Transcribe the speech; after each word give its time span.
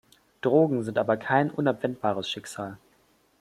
Drogen 0.41 0.81
sind 0.81 0.97
aber 0.97 1.15
kein 1.15 1.51
unabwendbares 1.51 2.27
Schicksal. 2.27 2.79